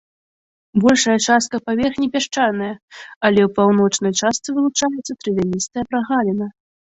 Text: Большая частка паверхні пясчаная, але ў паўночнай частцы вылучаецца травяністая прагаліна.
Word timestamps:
Большая 0.83 1.17
частка 1.25 1.55
паверхні 1.67 2.07
пясчаная, 2.15 2.71
але 3.29 3.39
ў 3.47 3.53
паўночнай 3.57 4.13
частцы 4.21 4.49
вылучаецца 4.61 5.13
травяністая 5.23 5.83
прагаліна. 5.93 6.47